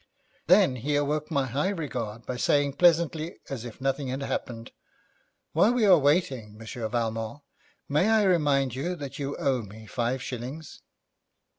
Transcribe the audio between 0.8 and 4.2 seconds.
awoke my high regard by saying pleasantly as if nothing